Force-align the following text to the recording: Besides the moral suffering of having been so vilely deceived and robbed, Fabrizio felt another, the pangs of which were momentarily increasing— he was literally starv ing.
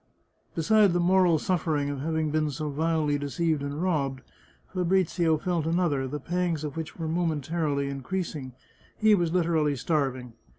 Besides 0.55 0.93
the 0.93 0.99
moral 0.99 1.37
suffering 1.37 1.91
of 1.91 1.99
having 1.99 2.31
been 2.31 2.49
so 2.49 2.69
vilely 2.71 3.19
deceived 3.19 3.61
and 3.61 3.83
robbed, 3.83 4.21
Fabrizio 4.73 5.37
felt 5.37 5.67
another, 5.67 6.07
the 6.07 6.19
pangs 6.19 6.63
of 6.63 6.75
which 6.75 6.97
were 6.97 7.07
momentarily 7.07 7.87
increasing— 7.87 8.53
he 8.97 9.13
was 9.13 9.31
literally 9.31 9.73
starv 9.73 10.19
ing. 10.19 10.33